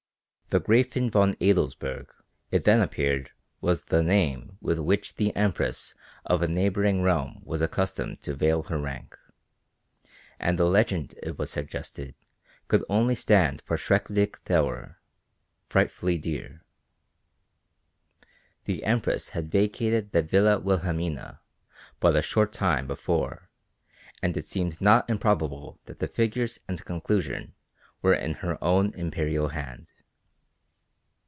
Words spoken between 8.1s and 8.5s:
to